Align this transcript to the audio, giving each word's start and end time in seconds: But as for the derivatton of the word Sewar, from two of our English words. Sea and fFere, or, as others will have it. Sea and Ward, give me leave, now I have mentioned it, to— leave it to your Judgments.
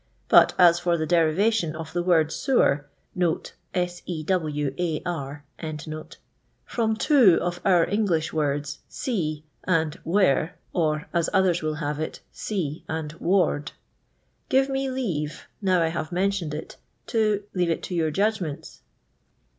But 0.29 0.55
as 0.57 0.79
for 0.79 0.97
the 0.97 1.05
derivatton 1.05 1.75
of 1.75 1.93
the 1.93 2.01
word 2.01 2.31
Sewar, 2.31 2.85
from 6.65 6.95
two 6.95 7.37
of 7.39 7.61
our 7.63 7.87
English 7.87 8.33
words. 8.33 8.79
Sea 8.89 9.45
and 9.63 10.03
fFere, 10.03 10.51
or, 10.73 11.05
as 11.13 11.29
others 11.31 11.61
will 11.61 11.75
have 11.75 11.99
it. 11.99 12.19
Sea 12.31 12.83
and 12.89 13.13
Ward, 13.19 13.73
give 14.49 14.69
me 14.69 14.89
leave, 14.89 15.45
now 15.61 15.83
I 15.83 15.89
have 15.89 16.11
mentioned 16.11 16.55
it, 16.55 16.77
to— 17.05 17.43
leave 17.53 17.69
it 17.69 17.83
to 17.83 17.93
your 17.93 18.09
Judgments. 18.09 18.81